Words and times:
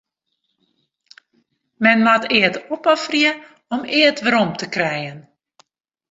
Men 1.85 1.99
moat 2.07 2.25
eat 2.39 2.55
opofferje 2.75 3.31
om 3.75 3.81
eat 4.01 4.19
werom 4.25 4.51
te 4.57 4.67
krijen. 4.69 5.19